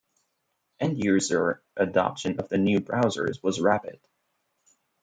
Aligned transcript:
End-user 0.79 1.61
adoption 1.77 2.39
of 2.39 2.49
the 2.49 2.57
new 2.57 2.79
browsers 2.79 3.43
was 3.43 3.61
rapid. 3.61 3.99